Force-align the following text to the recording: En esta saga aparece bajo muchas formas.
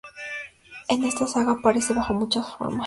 En 0.89 1.03
esta 1.03 1.27
saga 1.27 1.51
aparece 1.51 1.93
bajo 1.93 2.15
muchas 2.15 2.55
formas. 2.57 2.79